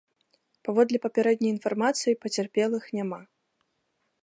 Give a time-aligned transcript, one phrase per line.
[0.67, 3.23] Паводле папярэдняй інфармацыі, пацярпелых няма.